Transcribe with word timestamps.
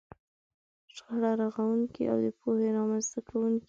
شخړه 0.95 1.31
رغونکې 1.41 2.03
او 2.11 2.17
د 2.25 2.27
پوهې 2.39 2.67
رامنځته 2.77 3.19
کوونکې 3.29 3.59
ده. 3.59 3.59